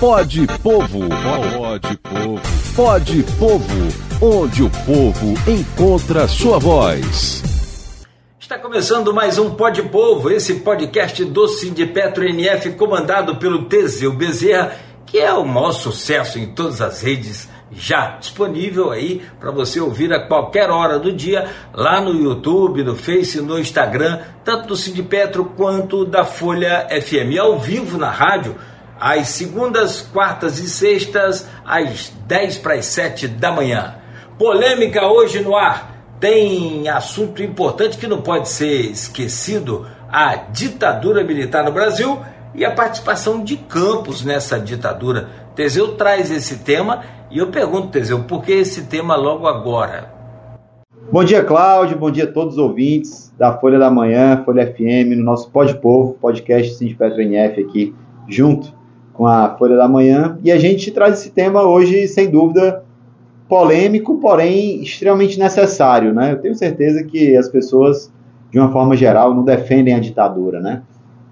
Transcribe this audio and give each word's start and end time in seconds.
Pode 0.00 0.46
Povo. 0.62 1.08
Pode 1.08 1.96
Povo. 1.96 2.40
Pode 2.76 3.22
Povo. 3.36 4.22
Onde 4.22 4.62
o 4.62 4.70
povo 4.70 5.50
encontra 5.50 6.28
sua 6.28 6.56
voz. 6.56 7.42
Está 8.38 8.56
começando 8.60 9.12
mais 9.12 9.38
um 9.38 9.50
Pode 9.56 9.82
Povo, 9.82 10.30
esse 10.30 10.60
podcast 10.60 11.24
do 11.24 11.46
de 11.74 11.84
Petro 11.84 12.24
NF 12.24 12.74
comandado 12.74 13.38
pelo 13.38 13.64
Teseu 13.64 14.12
Bezerra, 14.12 14.76
que 15.04 15.18
é 15.18 15.32
o 15.32 15.44
maior 15.44 15.72
sucesso 15.72 16.38
em 16.38 16.46
todas 16.46 16.80
as 16.80 17.02
redes 17.02 17.48
já 17.72 18.16
disponível 18.18 18.92
aí 18.92 19.20
para 19.40 19.50
você 19.50 19.80
ouvir 19.80 20.12
a 20.12 20.26
qualquer 20.26 20.70
hora 20.70 20.96
do 20.98 21.12
dia 21.12 21.50
lá 21.74 22.00
no 22.00 22.12
YouTube, 22.12 22.84
no 22.84 22.94
Face, 22.94 23.40
no 23.40 23.58
Instagram, 23.58 24.20
tanto 24.44 24.68
do 24.68 24.76
Cid 24.76 25.02
Petro 25.02 25.44
quanto 25.56 26.04
da 26.04 26.24
Folha 26.24 26.86
FM, 26.88 27.36
ao 27.38 27.58
vivo 27.58 27.98
na 27.98 28.10
rádio 28.10 28.54
às 29.00 29.28
segundas, 29.28 30.02
quartas 30.02 30.58
e 30.58 30.68
sextas, 30.68 31.48
às 31.64 32.12
10 32.26 32.58
para 32.58 32.74
as 32.74 32.86
7 32.86 33.28
da 33.28 33.52
manhã. 33.52 33.94
Polêmica 34.38 35.06
hoje 35.06 35.40
no 35.40 35.56
ar. 35.56 35.96
Tem 36.20 36.88
assunto 36.88 37.42
importante 37.42 37.96
que 37.96 38.08
não 38.08 38.20
pode 38.20 38.48
ser 38.48 38.90
esquecido: 38.90 39.86
a 40.10 40.34
ditadura 40.34 41.22
militar 41.22 41.64
no 41.64 41.72
Brasil 41.72 42.18
e 42.54 42.64
a 42.64 42.72
participação 42.72 43.42
de 43.42 43.56
Campos 43.56 44.24
nessa 44.24 44.58
ditadura. 44.58 45.28
Teseu 45.54 45.96
traz 45.96 46.30
esse 46.30 46.58
tema 46.58 47.04
e 47.30 47.38
eu 47.38 47.48
pergunto, 47.48 47.88
Teseu, 47.88 48.24
por 48.24 48.42
que 48.42 48.52
esse 48.52 48.82
tema 48.86 49.14
logo 49.14 49.46
agora? 49.46 50.12
Bom 51.10 51.24
dia, 51.24 51.42
Cláudio. 51.42 51.96
Bom 51.96 52.10
dia 52.10 52.24
a 52.24 52.32
todos 52.32 52.54
os 52.54 52.58
ouvintes 52.58 53.32
da 53.38 53.56
Folha 53.56 53.78
da 53.78 53.90
Manhã, 53.90 54.42
Folha 54.44 54.66
FM, 54.66 55.16
no 55.16 55.24
nosso 55.24 55.50
Pod 55.50 55.72
Povo, 55.78 56.14
podcast 56.20 56.74
Sindipetro 56.74 57.22
NF 57.22 57.60
aqui, 57.60 57.94
junto 58.28 58.77
com 59.18 59.26
a 59.26 59.56
Folha 59.56 59.76
da 59.76 59.88
Manhã. 59.88 60.38
E 60.44 60.52
a 60.52 60.58
gente 60.58 60.92
traz 60.92 61.18
esse 61.18 61.30
tema 61.30 61.62
hoje, 61.64 62.06
sem 62.06 62.30
dúvida, 62.30 62.84
polêmico, 63.48 64.18
porém 64.18 64.80
extremamente 64.80 65.36
necessário. 65.40 66.14
Né? 66.14 66.32
Eu 66.32 66.38
tenho 66.38 66.54
certeza 66.54 67.02
que 67.02 67.36
as 67.36 67.48
pessoas, 67.48 68.12
de 68.52 68.60
uma 68.60 68.70
forma 68.70 68.96
geral, 68.96 69.34
não 69.34 69.42
defendem 69.42 69.92
a 69.92 69.98
ditadura. 69.98 70.60
Né? 70.60 70.82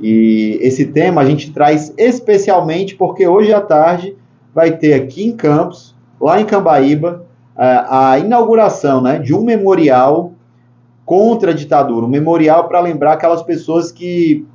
E 0.00 0.58
esse 0.62 0.86
tema 0.86 1.20
a 1.20 1.26
gente 1.26 1.52
traz 1.52 1.92
especialmente 1.98 2.96
porque 2.96 3.28
hoje 3.28 3.52
à 3.52 3.60
tarde 3.60 4.16
vai 4.54 4.78
ter 4.78 4.94
aqui 4.94 5.26
em 5.26 5.36
Campos, 5.36 5.94
lá 6.18 6.40
em 6.40 6.46
Cambaíba, 6.46 7.26
a 7.54 8.18
inauguração 8.18 9.02
né, 9.02 9.18
de 9.18 9.34
um 9.34 9.44
memorial 9.44 10.32
contra 11.04 11.50
a 11.50 11.54
ditadura, 11.54 12.06
um 12.06 12.08
memorial 12.08 12.66
para 12.66 12.80
lembrar 12.80 13.12
aquelas 13.12 13.42
pessoas 13.42 13.92
que 13.92 14.46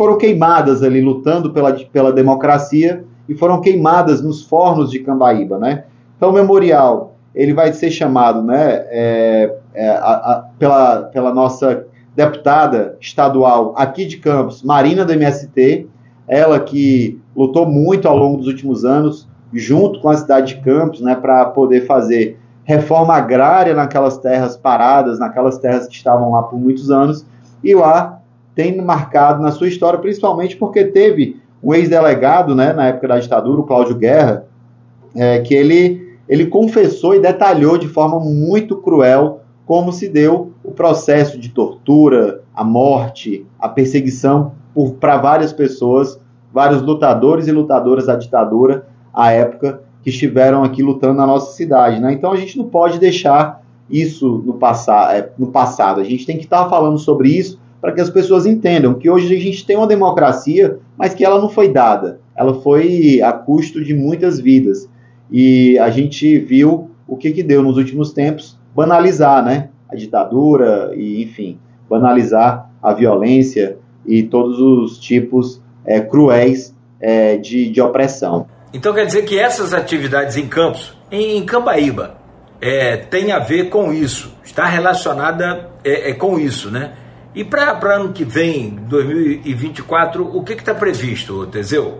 foram 0.00 0.16
queimadas 0.16 0.82
ali 0.82 0.98
lutando 0.98 1.52
pela, 1.52 1.74
pela 1.74 2.10
democracia 2.10 3.04
e 3.28 3.34
foram 3.34 3.60
queimadas 3.60 4.22
nos 4.22 4.42
fornos 4.42 4.90
de 4.90 5.00
Cambaíba, 5.00 5.58
né? 5.58 5.84
Então 6.16 6.30
o 6.30 6.32
memorial 6.32 7.16
ele 7.34 7.52
vai 7.52 7.70
ser 7.74 7.90
chamado, 7.90 8.42
né, 8.42 8.82
é, 8.88 9.54
é, 9.74 9.90
a, 9.90 10.12
a, 10.12 10.44
pela, 10.58 11.02
pela 11.02 11.34
nossa 11.34 11.84
deputada 12.16 12.96
estadual 12.98 13.74
aqui 13.76 14.06
de 14.06 14.16
Campos, 14.16 14.62
Marina 14.62 15.04
do 15.04 15.12
MST, 15.12 15.86
ela 16.26 16.58
que 16.58 17.20
lutou 17.36 17.66
muito 17.66 18.08
ao 18.08 18.16
longo 18.16 18.38
dos 18.38 18.46
últimos 18.46 18.86
anos 18.86 19.28
junto 19.52 20.00
com 20.00 20.08
a 20.08 20.16
cidade 20.16 20.54
de 20.54 20.62
Campos, 20.62 21.02
né, 21.02 21.14
para 21.14 21.44
poder 21.44 21.84
fazer 21.84 22.38
reforma 22.64 23.14
agrária 23.14 23.74
naquelas 23.74 24.16
terras 24.16 24.56
paradas, 24.56 25.18
naquelas 25.18 25.58
terras 25.58 25.86
que 25.86 25.94
estavam 25.94 26.32
lá 26.32 26.42
por 26.44 26.58
muitos 26.58 26.90
anos, 26.90 27.26
e 27.62 27.74
lá 27.74 28.19
tem 28.60 28.76
marcado 28.76 29.42
na 29.42 29.50
sua 29.50 29.68
história, 29.68 29.98
principalmente 29.98 30.54
porque 30.54 30.84
teve 30.84 31.40
um 31.62 31.72
ex-delegado, 31.72 32.54
né, 32.54 32.74
na 32.74 32.88
época 32.88 33.08
da 33.08 33.18
ditadura, 33.18 33.58
o 33.58 33.64
Cláudio 33.64 33.96
Guerra, 33.96 34.44
é, 35.16 35.38
que 35.38 35.54
ele, 35.54 36.18
ele 36.28 36.44
confessou 36.44 37.14
e 37.14 37.20
detalhou 37.20 37.78
de 37.78 37.88
forma 37.88 38.20
muito 38.20 38.76
cruel 38.76 39.40
como 39.64 39.90
se 39.94 40.10
deu 40.10 40.52
o 40.62 40.72
processo 40.72 41.38
de 41.38 41.48
tortura, 41.48 42.42
a 42.54 42.62
morte, 42.62 43.46
a 43.58 43.66
perseguição 43.66 44.52
para 45.00 45.16
várias 45.16 45.54
pessoas, 45.54 46.20
vários 46.52 46.82
lutadores 46.82 47.48
e 47.48 47.52
lutadoras 47.52 48.06
da 48.06 48.16
ditadura 48.16 48.86
à 49.14 49.32
época 49.32 49.80
que 50.02 50.10
estiveram 50.10 50.62
aqui 50.62 50.82
lutando 50.82 51.14
na 51.14 51.26
nossa 51.26 51.52
cidade. 51.52 51.98
Né? 51.98 52.12
Então 52.12 52.30
a 52.30 52.36
gente 52.36 52.58
não 52.58 52.66
pode 52.66 52.98
deixar 52.98 53.62
isso 53.88 54.42
no, 54.44 54.58
é, 55.10 55.30
no 55.38 55.46
passado. 55.46 55.98
A 55.98 56.04
gente 56.04 56.26
tem 56.26 56.36
que 56.36 56.44
estar 56.44 56.68
falando 56.68 56.98
sobre 56.98 57.30
isso 57.30 57.58
para 57.80 57.92
que 57.92 58.00
as 58.00 58.10
pessoas 58.10 58.46
entendam 58.46 58.94
que 58.94 59.08
hoje 59.08 59.34
a 59.34 59.40
gente 59.40 59.64
tem 59.64 59.76
uma 59.76 59.86
democracia, 59.86 60.78
mas 60.96 61.14
que 61.14 61.24
ela 61.24 61.40
não 61.40 61.48
foi 61.48 61.72
dada, 61.72 62.20
ela 62.36 62.54
foi 62.54 63.20
a 63.22 63.32
custo 63.32 63.82
de 63.82 63.94
muitas 63.94 64.38
vidas. 64.38 64.88
E 65.30 65.78
a 65.78 65.90
gente 65.90 66.38
viu 66.38 66.90
o 67.06 67.16
que, 67.16 67.32
que 67.32 67.42
deu 67.42 67.62
nos 67.62 67.76
últimos 67.76 68.12
tempos 68.12 68.58
banalizar 68.74 69.44
né, 69.44 69.70
a 69.88 69.96
ditadura 69.96 70.92
e, 70.94 71.22
enfim, 71.22 71.58
banalizar 71.88 72.70
a 72.82 72.92
violência 72.92 73.78
e 74.06 74.22
todos 74.22 74.60
os 74.60 74.98
tipos 74.98 75.60
é, 75.84 76.00
cruéis 76.00 76.74
é, 77.00 77.36
de, 77.36 77.70
de 77.70 77.80
opressão. 77.80 78.46
Então 78.72 78.94
quer 78.94 79.04
dizer 79.04 79.22
que 79.22 79.38
essas 79.38 79.74
atividades 79.74 80.36
em 80.36 80.46
Campos, 80.46 80.96
em 81.10 81.44
Cambaíba, 81.44 82.16
é, 82.60 82.96
tem 82.96 83.32
a 83.32 83.38
ver 83.38 83.68
com 83.68 83.92
isso, 83.92 84.32
está 84.44 84.66
relacionada 84.66 85.70
é, 85.82 86.10
é 86.10 86.14
com 86.14 86.38
isso, 86.38 86.70
né? 86.70 86.92
E 87.32 87.44
para 87.44 87.94
ano 87.94 88.12
que 88.12 88.24
vem, 88.24 88.76
2024, 88.88 90.36
o 90.36 90.42
que 90.42 90.54
está 90.54 90.74
previsto, 90.74 91.46
Teseu? 91.46 91.98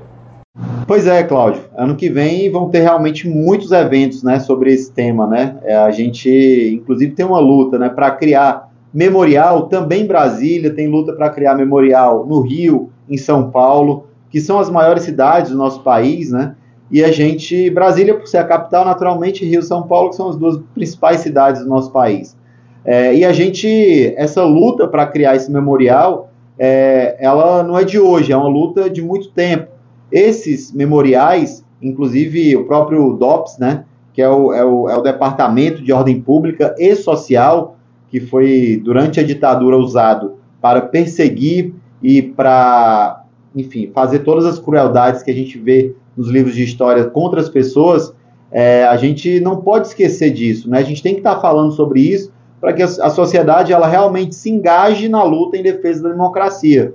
Pois 0.89 1.07
é, 1.07 1.23
Cláudio. 1.23 1.63
Ano 1.77 1.95
que 1.95 2.11
vem 2.11 2.51
vão 2.51 2.69
ter 2.69 2.81
realmente 2.81 3.29
muitos 3.29 3.71
eventos 3.71 4.25
né, 4.25 4.41
sobre 4.41 4.73
esse 4.73 4.91
tema. 4.91 5.29
Né? 5.29 5.57
É, 5.63 5.77
a 5.77 5.91
gente, 5.93 6.29
inclusive, 6.75 7.13
tem 7.13 7.25
uma 7.25 7.39
luta 7.39 7.79
né, 7.79 7.89
para 7.89 8.11
criar 8.11 8.71
memorial 8.93 9.69
também 9.69 10.03
em 10.03 10.07
Brasília, 10.07 10.75
tem 10.75 10.89
luta 10.89 11.13
para 11.13 11.31
criar 11.31 11.55
memorial 11.55 12.27
no 12.27 12.41
Rio, 12.41 12.91
em 13.09 13.17
São 13.17 13.53
Paulo, 13.53 14.07
que 14.31 14.41
são 14.41 14.59
as 14.59 14.69
maiores 14.69 15.05
cidades 15.05 15.53
do 15.53 15.57
nosso 15.57 15.81
país, 15.85 16.33
né? 16.33 16.57
E 16.91 17.05
a 17.05 17.13
gente, 17.13 17.71
Brasília, 17.71 18.17
por 18.17 18.27
ser 18.27 18.39
a 18.39 18.45
capital, 18.45 18.85
naturalmente, 18.85 19.45
Rio 19.45 19.61
e 19.61 19.65
São 19.65 19.85
Paulo, 19.85 20.11
que 20.11 20.17
são 20.17 20.29
as 20.29 20.37
duas 20.37 20.61
principais 20.75 21.21
cidades 21.21 21.63
do 21.63 21.69
nosso 21.69 21.93
país. 21.93 22.37
É, 22.85 23.15
e 23.15 23.25
a 23.25 23.33
gente, 23.33 24.15
essa 24.17 24.45
luta 24.45 24.89
para 24.89 25.07
criar 25.07 25.37
esse 25.37 25.51
memorial, 25.51 26.31
é, 26.59 27.17
ela 27.19 27.63
não 27.63 27.79
é 27.79 27.85
de 27.85 27.99
hoje, 27.99 28.33
é 28.33 28.37
uma 28.37 28.49
luta 28.49 28.89
de 28.89 29.03
muito 29.03 29.31
tempo. 29.31 29.69
Esses 30.11 30.73
memoriais, 30.73 31.65
inclusive 31.81 32.57
o 32.57 32.65
próprio 32.67 33.13
DOPS, 33.15 33.59
né, 33.59 33.85
que 34.13 34.21
é 34.21 34.29
o, 34.29 34.53
é 34.53 34.65
o, 34.65 34.89
é 34.89 34.97
o 34.97 35.03
Departamento 35.03 35.83
de 35.83 35.93
Ordem 35.93 36.21
Pública 36.21 36.75
e 36.79 36.95
Social, 36.95 37.77
que 38.11 38.21
foi 38.21 38.81
durante 38.83 39.21
a 39.21 39.23
ditadura 39.23 39.77
usado 39.77 40.35
para 40.61 40.81
perseguir 40.81 41.73
e 42.03 42.21
para, 42.21 43.25
enfim, 43.55 43.91
fazer 43.95 44.21
todas 44.21 44.45
as 44.45 44.59
crueldades 44.59 45.23
que 45.23 45.31
a 45.31 45.35
gente 45.35 45.59
vê 45.59 45.95
nos 46.17 46.29
livros 46.29 46.55
de 46.55 46.65
história 46.65 47.05
contra 47.05 47.41
as 47.41 47.49
pessoas, 47.49 48.13
é, 48.51 48.85
a 48.85 48.97
gente 48.97 49.39
não 49.39 49.61
pode 49.61 49.89
esquecer 49.89 50.31
disso, 50.31 50.69
né? 50.69 50.79
A 50.79 50.83
gente 50.83 51.03
tem 51.03 51.15
que 51.15 51.21
estar 51.21 51.37
tá 51.37 51.41
falando 51.41 51.73
sobre 51.73 52.01
isso 52.01 52.33
para 52.61 52.73
que 52.73 52.83
a 52.83 53.11
sociedade 53.11 53.73
ela 53.73 53.89
realmente 53.89 54.35
se 54.35 54.51
engaje 54.51 55.09
na 55.09 55.23
luta 55.23 55.57
em 55.57 55.63
defesa 55.63 56.03
da 56.03 56.11
democracia. 56.11 56.93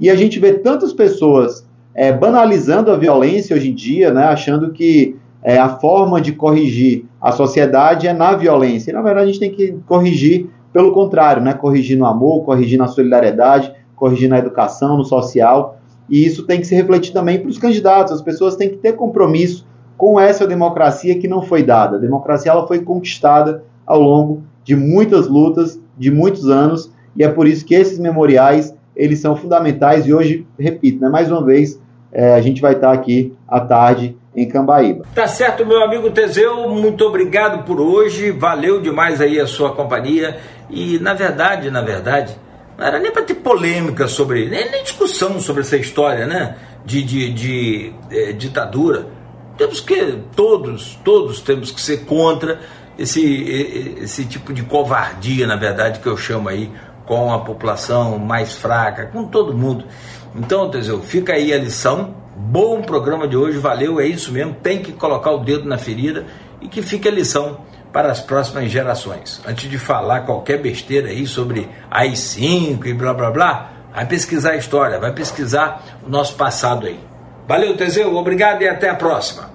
E 0.00 0.10
a 0.10 0.16
gente 0.16 0.40
vê 0.40 0.54
tantas 0.54 0.92
pessoas 0.92 1.64
é, 1.94 2.12
banalizando 2.12 2.90
a 2.90 2.96
violência 2.96 3.54
hoje 3.54 3.70
em 3.70 3.74
dia, 3.74 4.12
né, 4.12 4.24
achando 4.24 4.72
que 4.72 5.16
é, 5.42 5.56
a 5.56 5.68
forma 5.68 6.20
de 6.20 6.32
corrigir 6.32 7.04
a 7.20 7.30
sociedade 7.30 8.08
é 8.08 8.12
na 8.12 8.34
violência. 8.34 8.90
E, 8.90 8.94
na 8.94 9.02
verdade, 9.02 9.28
a 9.28 9.32
gente 9.32 9.40
tem 9.40 9.52
que 9.52 9.78
corrigir 9.86 10.48
pelo 10.72 10.92
contrário, 10.92 11.40
né, 11.40 11.54
corrigir 11.54 11.96
no 11.96 12.06
amor, 12.06 12.44
corrigir 12.44 12.78
na 12.78 12.88
solidariedade, 12.88 13.72
corrigir 13.94 14.28
na 14.28 14.38
educação, 14.38 14.96
no 14.96 15.04
social. 15.04 15.78
E 16.10 16.26
isso 16.26 16.44
tem 16.44 16.60
que 16.60 16.66
se 16.66 16.74
refletir 16.74 17.12
também 17.12 17.38
para 17.38 17.48
os 17.48 17.58
candidatos. 17.58 18.12
As 18.12 18.22
pessoas 18.22 18.56
têm 18.56 18.70
que 18.70 18.78
ter 18.78 18.94
compromisso 18.94 19.64
com 19.96 20.18
essa 20.18 20.46
democracia 20.46 21.16
que 21.18 21.28
não 21.28 21.40
foi 21.40 21.62
dada. 21.62 21.96
A 21.96 22.00
democracia 22.00 22.50
ela 22.50 22.66
foi 22.66 22.80
conquistada 22.80 23.62
ao 23.86 24.00
longo 24.00 24.42
de 24.64 24.74
muitas 24.74 25.28
lutas, 25.28 25.78
de 25.96 26.10
muitos 26.10 26.48
anos, 26.48 26.90
e 27.16 27.22
é 27.22 27.28
por 27.28 27.46
isso 27.46 27.64
que 27.64 27.74
esses 27.74 27.98
memoriais 27.98 28.74
eles 28.96 29.20
são 29.20 29.36
fundamentais. 29.36 30.06
E 30.06 30.14
hoje, 30.14 30.46
repito, 30.58 31.00
né, 31.00 31.08
mais 31.08 31.30
uma 31.30 31.44
vez, 31.44 31.80
é, 32.12 32.34
a 32.34 32.40
gente 32.40 32.60
vai 32.60 32.72
estar 32.72 32.92
aqui 32.92 33.32
à 33.46 33.60
tarde 33.60 34.16
em 34.34 34.48
Cambaíba. 34.48 35.04
Tá 35.14 35.26
certo, 35.26 35.64
meu 35.64 35.82
amigo 35.82 36.10
Teseu, 36.10 36.68
muito 36.68 37.04
obrigado 37.04 37.64
por 37.64 37.80
hoje, 37.80 38.32
valeu 38.32 38.80
demais 38.80 39.20
aí 39.20 39.38
a 39.40 39.46
sua 39.46 39.72
companhia. 39.72 40.38
E 40.70 40.98
na 40.98 41.14
verdade, 41.14 41.70
na 41.70 41.82
verdade, 41.82 42.36
não 42.76 42.84
era 42.84 42.98
nem 42.98 43.12
para 43.12 43.22
ter 43.22 43.34
polêmica 43.34 44.08
sobre, 44.08 44.48
nem, 44.48 44.70
nem, 44.70 44.82
discussão 44.82 45.38
sobre 45.38 45.62
essa 45.62 45.76
história, 45.76 46.26
né? 46.26 46.56
De, 46.84 47.02
de, 47.02 47.32
de, 47.32 47.92
é, 48.10 48.32
ditadura. 48.32 49.06
Temos 49.56 49.80
que, 49.80 50.18
todos, 50.34 50.98
todos 51.04 51.40
temos 51.40 51.70
que 51.70 51.80
ser 51.80 52.04
contra 52.04 52.60
esse, 52.98 53.96
esse 54.00 54.24
tipo 54.24 54.52
de 54.52 54.62
covardia, 54.62 55.46
na 55.46 55.56
verdade, 55.56 56.00
que 56.00 56.06
eu 56.06 56.16
chamo 56.16 56.48
aí 56.48 56.70
com 57.06 57.32
a 57.32 57.40
população 57.40 58.18
mais 58.18 58.54
fraca, 58.54 59.06
com 59.06 59.24
todo 59.24 59.56
mundo. 59.56 59.84
Então, 60.34 60.70
Teseu, 60.70 61.00
fica 61.02 61.34
aí 61.34 61.52
a 61.52 61.58
lição, 61.58 62.14
Bom 62.36 62.82
programa 62.82 63.28
de 63.28 63.36
hoje, 63.36 63.58
valeu, 63.58 64.00
é 64.00 64.06
isso 64.06 64.32
mesmo, 64.32 64.54
tem 64.54 64.82
que 64.82 64.92
colocar 64.92 65.30
o 65.30 65.38
dedo 65.38 65.68
na 65.68 65.78
ferida 65.78 66.26
e 66.60 66.66
que 66.66 66.82
fique 66.82 67.06
a 67.06 67.10
lição 67.10 67.60
para 67.92 68.10
as 68.10 68.18
próximas 68.18 68.68
gerações. 68.72 69.40
Antes 69.46 69.70
de 69.70 69.78
falar 69.78 70.22
qualquer 70.22 70.60
besteira 70.60 71.08
aí 71.08 71.26
sobre 71.28 71.68
AI-5 71.88 72.86
e 72.86 72.92
blá 72.92 73.14
blá 73.14 73.30
blá, 73.30 73.70
vai 73.94 74.04
pesquisar 74.06 74.50
a 74.50 74.56
história, 74.56 74.98
vai 74.98 75.12
pesquisar 75.12 76.00
o 76.04 76.10
nosso 76.10 76.34
passado 76.34 76.88
aí. 76.88 76.98
Valeu, 77.46 77.76
Teseu, 77.76 78.16
obrigado 78.16 78.62
e 78.62 78.68
até 78.68 78.90
a 78.90 78.96
próxima. 78.96 79.53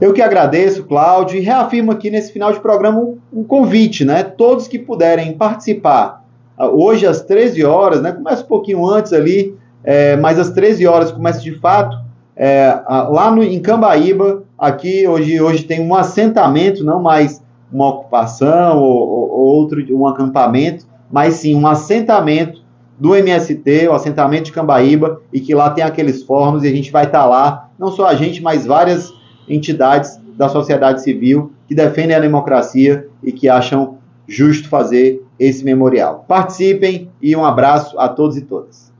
Eu 0.00 0.12
que 0.12 0.22
agradeço, 0.22 0.84
Cláudio, 0.84 1.38
e 1.38 1.40
reafirmo 1.40 1.90
aqui 1.90 2.08
nesse 2.08 2.32
final 2.32 2.52
de 2.52 2.60
programa 2.60 3.14
um 3.32 3.42
convite, 3.42 4.04
né? 4.04 4.22
Todos 4.22 4.68
que 4.68 4.78
puderem 4.78 5.32
participar, 5.32 6.24
ah, 6.56 6.68
hoje 6.68 7.04
às 7.04 7.22
13 7.22 7.64
horas, 7.64 8.00
né? 8.00 8.12
Começa 8.12 8.44
um 8.44 8.46
pouquinho 8.46 8.86
antes 8.86 9.12
ali, 9.12 9.56
é, 9.82 10.16
mas 10.16 10.38
às 10.38 10.50
13 10.50 10.86
horas 10.86 11.10
começa 11.10 11.40
de 11.40 11.52
fato, 11.58 11.98
é, 12.36 12.80
lá 12.88 13.32
no, 13.32 13.42
em 13.42 13.60
Cambaíba, 13.60 14.44
aqui 14.56 15.08
hoje, 15.08 15.40
hoje 15.40 15.64
tem 15.64 15.80
um 15.80 15.92
assentamento, 15.92 16.84
não 16.84 17.02
mais 17.02 17.42
uma 17.72 17.88
ocupação 17.88 18.78
ou, 18.78 19.08
ou 19.08 19.40
outro, 19.56 19.84
um 19.90 20.06
acampamento, 20.06 20.86
mas 21.10 21.34
sim 21.34 21.56
um 21.56 21.66
assentamento 21.66 22.62
do 22.96 23.16
MST, 23.16 23.88
o 23.88 23.92
assentamento 23.92 24.44
de 24.44 24.52
Cambaíba, 24.52 25.20
e 25.32 25.40
que 25.40 25.54
lá 25.56 25.70
tem 25.70 25.82
aqueles 25.82 26.22
fóruns 26.22 26.62
e 26.62 26.68
a 26.68 26.72
gente 26.72 26.92
vai 26.92 27.06
estar 27.06 27.22
tá 27.22 27.26
lá, 27.26 27.68
não 27.76 27.90
só 27.90 28.06
a 28.06 28.14
gente, 28.14 28.40
mas 28.40 28.64
várias 28.64 29.12
entidades 29.48 30.20
da 30.36 30.48
sociedade 30.48 31.02
civil 31.02 31.52
que 31.66 31.74
defendem 31.74 32.16
a 32.16 32.20
democracia 32.20 33.08
e 33.22 33.32
que 33.32 33.48
acham 33.48 33.98
justo 34.26 34.68
fazer 34.68 35.22
esse 35.38 35.64
memorial. 35.64 36.24
Participem 36.28 37.10
e 37.20 37.34
um 37.34 37.44
abraço 37.44 37.98
a 37.98 38.08
todos 38.08 38.36
e 38.36 38.42
todas. 38.42 38.92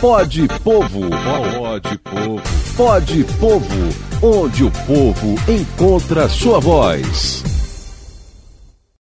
Pode 0.00 0.48
Povo, 0.64 1.10
pode 1.54 1.98
Povo, 1.98 2.42
pode 2.76 3.24
Povo, 3.38 4.20
onde 4.20 4.64
o 4.64 4.70
povo 4.70 5.36
encontra 5.48 6.28
sua 6.28 6.58
voz. 6.58 7.61